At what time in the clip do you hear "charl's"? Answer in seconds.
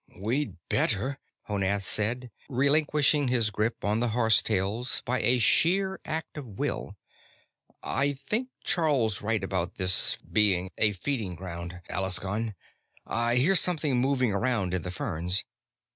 8.63-9.21